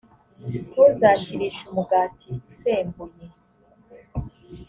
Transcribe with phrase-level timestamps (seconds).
[0.69, 3.25] ntuzakirishe umugati usembuye;